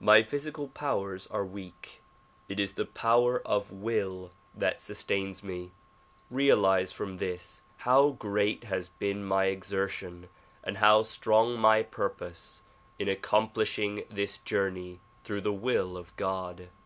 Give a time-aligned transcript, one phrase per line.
[0.00, 2.02] My physical powers are weak;
[2.50, 5.70] it is the power of will that sustains nic.
[6.30, 10.28] Realize from this how great has been my exertion
[10.62, 12.60] and how strong my purpose
[12.98, 16.68] in accomplishing this journey through the will of God.